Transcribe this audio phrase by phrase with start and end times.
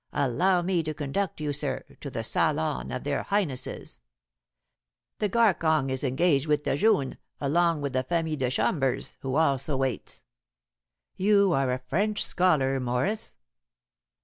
[0.13, 4.01] Allow me to conduct you, sir, to the salon of their Highnesses.
[5.19, 9.77] The garkong is engaged with the dejune, along with the femmie de chambers, who also
[9.77, 10.23] waits."
[11.17, 13.35] "You are quite a French scholar, Morris."